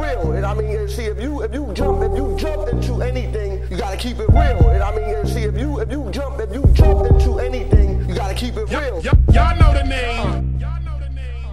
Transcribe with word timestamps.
real. 0.00 0.32
And 0.32 0.46
I 0.46 0.54
mean, 0.54 0.76
and 0.76 0.90
see, 0.90 1.04
if 1.04 1.20
you 1.20 1.42
if 1.42 1.52
you 1.52 1.70
jump 1.74 2.02
if 2.02 2.16
you 2.16 2.36
jump 2.38 2.68
into 2.68 3.02
anything, 3.02 3.62
you 3.70 3.76
gotta 3.76 3.96
keep 3.96 4.18
it 4.18 4.28
real. 4.28 4.68
And 4.68 4.82
I 4.82 4.94
mean, 4.96 5.14
and 5.14 5.28
see, 5.28 5.42
if 5.42 5.56
you 5.58 5.78
if 5.80 5.90
you 5.90 6.08
jump 6.10 6.40
if 6.40 6.52
you 6.54 6.64
jump 6.72 7.06
into 7.06 7.38
anything, 7.38 8.08
you 8.08 8.14
gotta 8.14 8.34
keep 8.34 8.56
it 8.56 8.68
real. 8.70 9.00
Yup, 9.02 9.18
y'all 9.32 9.56
know 9.58 9.72
the 9.72 9.84
name. 9.84 10.26
Uh. 10.26 10.42
Y'all 10.58 10.82
know 10.82 10.98
the 10.98 11.10
name. 11.10 11.46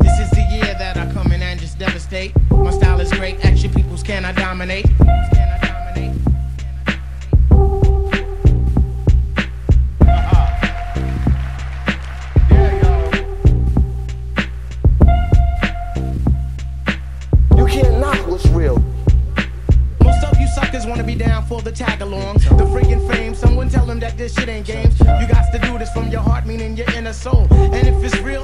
This 0.00 0.18
is 0.20 0.30
the 0.30 0.42
year 0.52 0.74
that 0.78 0.96
I 0.96 1.12
come 1.12 1.32
in 1.32 1.42
and 1.42 1.58
just 1.58 1.78
devastate. 1.78 2.32
My 2.50 2.70
style 2.70 3.00
is 3.00 3.12
great, 3.12 3.44
action 3.44 3.72
peoples 3.72 4.02
can 4.02 4.22
Can 4.22 4.24
I 4.24 4.32
dominate? 4.32 4.86
What's 18.42 18.54
real. 18.54 18.82
Most 20.02 20.24
of 20.24 20.38
you 20.38 20.46
suckers 20.48 20.86
wanna 20.86 21.04
be 21.04 21.14
down 21.14 21.44
for 21.46 21.62
the 21.62 21.72
tag 21.72 22.00
along. 22.00 22.34
The 22.34 22.66
friggin' 22.66 23.06
fame, 23.12 23.34
someone 23.34 23.68
tell 23.68 23.86
them 23.86 24.00
that 24.00 24.16
this 24.16 24.34
shit 24.34 24.48
ain't 24.48 24.66
games. 24.66 24.98
You 24.98 25.26
got 25.28 25.52
to 25.52 25.58
do 25.58 25.78
this 25.78 25.90
from 25.92 26.08
your 26.08 26.20
heart, 26.20 26.46
meaning 26.46 26.76
your 26.76 26.90
inner 26.94 27.12
soul. 27.12 27.46
And 27.50 27.86
if 27.86 28.02
it's 28.02 28.18
real, 28.20 28.42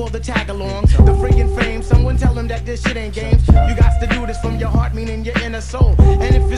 for 0.00 0.08
the 0.08 0.20
tag 0.20 0.48
along. 0.48 0.82
The 0.82 1.14
friggin' 1.20 1.54
fame, 1.60 1.82
someone 1.82 2.16
tell 2.16 2.32
them 2.32 2.48
that 2.48 2.64
this 2.64 2.82
shit 2.82 2.96
ain't 2.96 3.14
games. 3.14 3.46
You 3.48 3.74
got 3.76 4.00
to 4.00 4.06
do 4.06 4.26
this 4.26 4.40
from 4.40 4.56
your 4.56 4.70
heart, 4.70 4.94
meaning 4.94 5.24
your 5.24 5.38
inner 5.42 5.60
soul. 5.60 5.94
And 5.98 6.34
if 6.34 6.49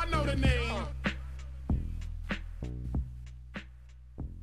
Y'all 0.00 0.10
know 0.10 0.24
the 0.24 0.36
name. 0.36 0.99